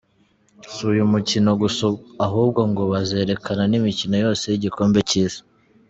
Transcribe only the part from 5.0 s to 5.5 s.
cy'isi.